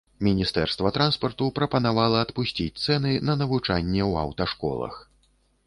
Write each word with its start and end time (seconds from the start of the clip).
Міністэрства 0.27 0.91
транспарту 0.95 1.49
прапанавала 1.59 2.23
адпусціць 2.27 2.81
цэны 2.87 3.11
на 3.29 3.37
навучанне 3.45 4.01
ў 4.09 4.13
аўташколах. 4.25 4.95